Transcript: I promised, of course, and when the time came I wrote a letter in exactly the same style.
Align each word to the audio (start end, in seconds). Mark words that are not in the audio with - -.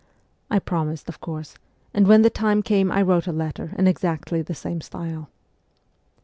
I 0.49 0.57
promised, 0.57 1.09
of 1.09 1.21
course, 1.21 1.57
and 1.93 2.07
when 2.07 2.23
the 2.23 2.31
time 2.31 2.63
came 2.63 2.91
I 2.91 3.03
wrote 3.03 3.27
a 3.27 3.31
letter 3.31 3.73
in 3.77 3.85
exactly 3.85 4.41
the 4.41 4.55
same 4.55 4.81
style. 4.81 5.29